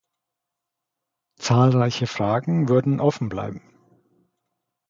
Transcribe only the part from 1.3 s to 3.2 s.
Zahlreiche Fragen würden